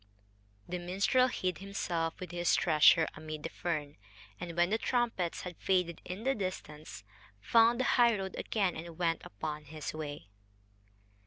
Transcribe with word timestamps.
The 0.67 0.79
minstrel 0.79 1.27
hid 1.27 1.59
himself, 1.59 2.19
with 2.19 2.31
his 2.31 2.55
treasure, 2.55 3.07
amid 3.15 3.43
the 3.43 3.49
fern, 3.51 3.97
and, 4.39 4.57
when 4.57 4.71
the 4.71 4.79
trumpets 4.79 5.41
had 5.41 5.55
faded 5.57 6.01
in 6.03 6.23
the 6.23 6.33
distance, 6.33 7.03
found 7.39 7.79
the 7.79 7.83
highroad 7.83 8.35
again 8.35 8.75
and 8.75 8.97
went 8.97 9.21
upon 9.23 9.65
his 9.65 9.93
way. 9.93 10.29